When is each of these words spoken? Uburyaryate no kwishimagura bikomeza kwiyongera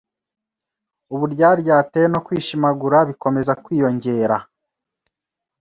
Uburyaryate 1.13 2.01
no 2.11 2.19
kwishimagura 2.25 2.97
bikomeza 3.09 3.51
kwiyongera 3.63 4.37